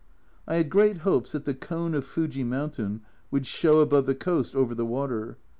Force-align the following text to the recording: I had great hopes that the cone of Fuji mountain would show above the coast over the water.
I 0.47 0.55
had 0.55 0.71
great 0.71 0.97
hopes 1.05 1.31
that 1.33 1.45
the 1.45 1.53
cone 1.53 1.93
of 1.93 2.03
Fuji 2.07 2.43
mountain 2.43 3.01
would 3.29 3.45
show 3.45 3.81
above 3.81 4.07
the 4.07 4.15
coast 4.15 4.55
over 4.55 4.73
the 4.73 4.83
water. 4.83 5.37